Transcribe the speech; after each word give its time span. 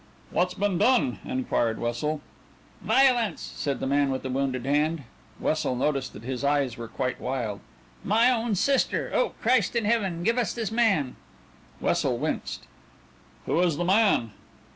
"What's 0.31 0.55
been 0.55 0.79
done?" 0.79 1.19
inquired 1.23 1.77
Wessel. 1.77 2.21
"Violence!" 2.81 3.39
said 3.39 3.79
the 3.79 3.85
man 3.85 4.09
with 4.09 4.23
the 4.23 4.31
wounded 4.31 4.65
hand. 4.65 5.03
Wessel 5.39 5.75
noticed 5.75 6.13
that 6.13 6.23
his 6.23 6.43
eyes 6.43 6.75
were 6.75 6.87
quite 6.87 7.21
wild. 7.21 7.59
"My 8.03 8.31
own 8.31 8.55
sister. 8.55 9.11
Oh, 9.13 9.33
Christ 9.43 9.75
in 9.75 9.85
heaven, 9.85 10.23
give 10.23 10.39
us 10.39 10.55
this 10.55 10.71
man!" 10.71 11.17
Wessel 11.79 12.17
winced. 12.17 12.65
"Who 13.45 13.59
is 13.59 13.77
the 13.77 13.85
man?" 13.85 14.31